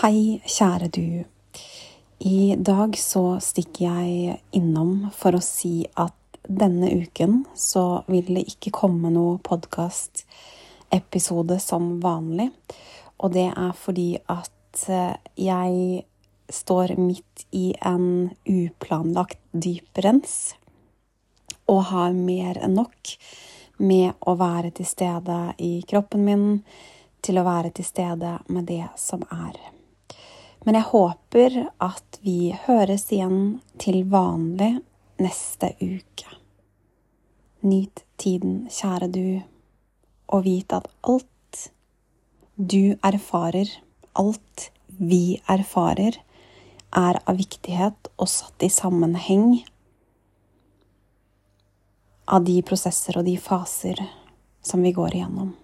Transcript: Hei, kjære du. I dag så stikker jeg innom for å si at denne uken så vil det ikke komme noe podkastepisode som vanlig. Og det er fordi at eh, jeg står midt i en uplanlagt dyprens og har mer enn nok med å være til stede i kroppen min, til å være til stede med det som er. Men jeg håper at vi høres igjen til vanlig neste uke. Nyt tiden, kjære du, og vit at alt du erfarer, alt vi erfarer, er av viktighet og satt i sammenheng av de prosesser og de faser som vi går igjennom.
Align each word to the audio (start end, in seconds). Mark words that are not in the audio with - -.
Hei, 0.00 0.40
kjære 0.48 0.86
du. 0.96 1.28
I 2.24 2.56
dag 2.56 2.96
så 2.96 3.36
stikker 3.44 3.84
jeg 3.84 4.40
innom 4.56 5.12
for 5.12 5.36
å 5.36 5.40
si 5.44 5.84
at 5.92 6.16
denne 6.48 6.88
uken 7.02 7.44
så 7.52 8.00
vil 8.06 8.24
det 8.32 8.48
ikke 8.48 8.72
komme 8.78 9.10
noe 9.12 9.36
podkastepisode 9.44 11.60
som 11.60 12.00
vanlig. 12.00 12.48
Og 13.20 13.32
det 13.34 13.52
er 13.52 13.72
fordi 13.76 14.16
at 14.24 14.88
eh, 14.88 15.20
jeg 15.36 16.04
står 16.48 16.96
midt 16.96 17.44
i 17.52 17.76
en 17.76 18.32
uplanlagt 18.48 19.36
dyprens 19.52 20.56
og 21.68 21.84
har 21.90 22.12
mer 22.16 22.56
enn 22.56 22.72
nok 22.80 23.20
med 23.84 24.16
å 24.24 24.32
være 24.40 24.72
til 24.80 24.88
stede 24.88 25.52
i 25.60 25.84
kroppen 25.92 26.24
min, 26.24 26.64
til 27.20 27.36
å 27.36 27.44
være 27.44 27.68
til 27.76 27.84
stede 27.84 28.40
med 28.48 28.64
det 28.72 28.88
som 28.96 29.20
er. 29.28 29.79
Men 30.64 30.76
jeg 30.76 30.88
håper 30.90 31.56
at 31.80 32.18
vi 32.24 32.52
høres 32.66 33.06
igjen 33.14 33.60
til 33.80 34.02
vanlig 34.12 34.74
neste 35.20 35.72
uke. 35.80 36.36
Nyt 37.64 38.04
tiden, 38.20 38.66
kjære 38.72 39.08
du, 39.12 39.40
og 40.28 40.44
vit 40.44 40.72
at 40.72 40.88
alt 41.08 41.70
du 42.56 42.96
erfarer, 43.04 43.68
alt 44.20 44.70
vi 45.00 45.40
erfarer, 45.48 46.20
er 46.90 47.20
av 47.24 47.38
viktighet 47.38 48.10
og 48.18 48.28
satt 48.28 48.64
i 48.66 48.70
sammenheng 48.72 49.60
av 52.30 52.44
de 52.46 52.58
prosesser 52.66 53.18
og 53.20 53.26
de 53.26 53.36
faser 53.40 54.02
som 54.62 54.82
vi 54.82 54.92
går 54.94 55.16
igjennom. 55.16 55.54